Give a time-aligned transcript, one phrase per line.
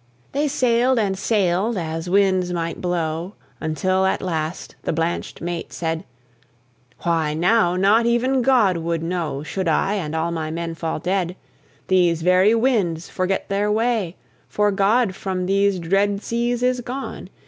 [0.30, 6.04] '"They sailed and sailed, as winds might blow, Until at last the blanch'd mate said;
[7.00, 11.34] "Why, now, not even God would know Should I and all my men fall dead.
[11.88, 14.14] These very winds forget their way,
[14.48, 17.28] For God from these dread seas is gone.